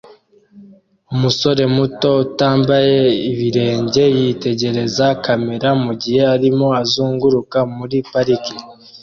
Umusore 1.13 1.63
muto 1.75 2.09
utambaye 2.25 2.99
ibirenge 3.31 4.03
yitegereza 4.17 5.05
kamera 5.23 5.69
mugihe 5.83 6.21
arimo 6.35 6.67
azunguruka 6.81 7.57
muri 7.75 7.97
parike 8.11 8.55